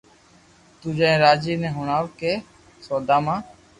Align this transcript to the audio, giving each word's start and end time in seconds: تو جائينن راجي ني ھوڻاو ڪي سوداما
تو 0.79 0.87
جائينن 0.99 1.21
راجي 1.23 1.53
ني 1.61 1.69
ھوڻاو 1.75 2.05
ڪي 2.19 2.33
سوداما 2.85 3.35